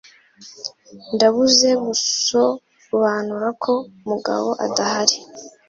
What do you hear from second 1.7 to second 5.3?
gusobanura ko Mugabo adahari.